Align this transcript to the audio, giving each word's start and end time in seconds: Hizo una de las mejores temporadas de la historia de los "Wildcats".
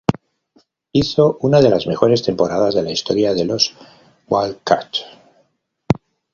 Hizo 0.93 1.37
una 1.41 1.61
de 1.61 1.69
las 1.69 1.85
mejores 1.85 2.23
temporadas 2.23 2.73
de 2.73 2.81
la 2.81 2.89
historia 2.91 3.35
de 3.35 3.45
los 3.45 3.75
"Wildcats". 4.29 5.05